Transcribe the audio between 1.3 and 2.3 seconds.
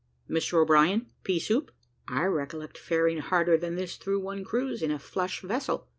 soup? I